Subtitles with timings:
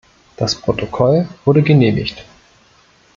[0.35, 2.25] Das Protokoll wurde genehmigt.